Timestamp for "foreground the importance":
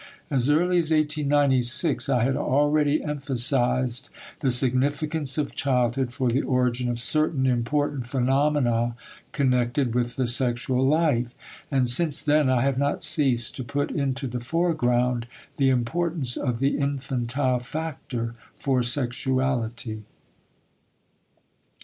14.39-16.35